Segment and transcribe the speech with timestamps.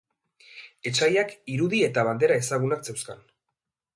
[0.91, 3.21] Etsaiak irudi eta bandera ezagunak zeuzkan.